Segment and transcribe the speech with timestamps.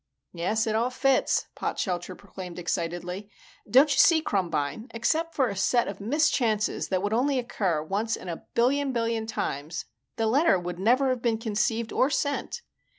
[0.33, 3.29] "Yes, it all fits," Potshelter proclaimed excitedly.
[3.69, 4.87] "Don't you see, Krumbine?
[4.95, 9.27] Except for a set of mischances that would only occur once in a billion billion
[9.27, 9.85] times,
[10.15, 12.63] the letter would never have been conceived or sent."